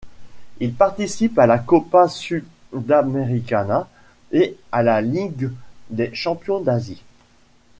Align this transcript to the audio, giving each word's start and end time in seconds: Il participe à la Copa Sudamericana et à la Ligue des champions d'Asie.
Il 0.59 0.73
participe 0.73 1.37
à 1.37 1.45
la 1.45 1.59
Copa 1.59 2.07
Sudamericana 2.07 3.87
et 4.31 4.57
à 4.71 4.81
la 4.81 4.99
Ligue 4.99 5.51
des 5.91 6.09
champions 6.15 6.59
d'Asie. 6.59 7.03